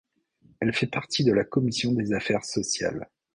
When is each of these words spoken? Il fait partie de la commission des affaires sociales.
Il 0.63 0.73
fait 0.73 0.87
partie 0.87 1.23
de 1.23 1.31
la 1.31 1.43
commission 1.43 1.91
des 1.91 2.13
affaires 2.13 2.43
sociales. 2.43 3.07